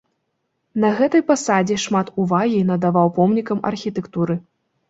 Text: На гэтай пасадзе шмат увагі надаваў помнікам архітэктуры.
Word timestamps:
На 0.85 0.89
гэтай 1.01 1.21
пасадзе 1.27 1.77
шмат 1.85 2.07
увагі 2.23 2.65
надаваў 2.73 3.15
помнікам 3.19 3.63
архітэктуры. 3.73 4.41